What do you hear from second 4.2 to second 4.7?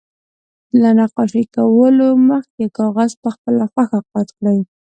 کړئ.